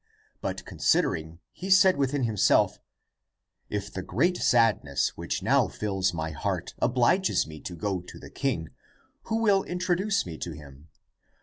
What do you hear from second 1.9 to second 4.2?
within himself," If the